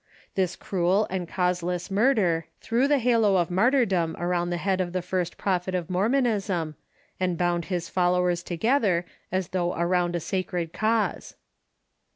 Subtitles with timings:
[0.33, 5.01] This cruel and causeless murder threw the halo of mart3'rdom around the head of the
[5.03, 6.73] first prophet of Mormonism,
[7.19, 11.35] and bound his fol lowers together as though around a sacred cause.